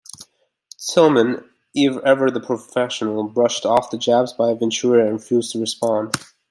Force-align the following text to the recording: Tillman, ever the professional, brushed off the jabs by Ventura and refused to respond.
Tillman, 0.79 1.47
ever 1.77 2.31
the 2.31 2.39
professional, 2.39 3.25
brushed 3.25 3.67
off 3.67 3.91
the 3.91 3.99
jabs 3.99 4.33
by 4.33 4.51
Ventura 4.55 5.03
and 5.05 5.13
refused 5.19 5.51
to 5.51 5.59
respond. 5.59 6.15